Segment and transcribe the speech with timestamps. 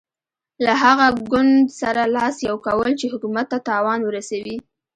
[0.65, 4.57] له هغه ګوند سره لاس یو کول چې حکومت ته تاوان ورسوي.